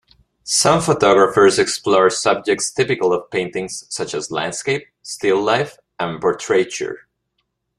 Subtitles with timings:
[0.47, 7.07] Some photographers explore subjects typical of paintings such as landscape, still life, and portraiture.